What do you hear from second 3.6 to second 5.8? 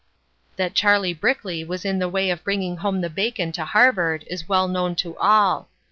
Harvard is well known to all.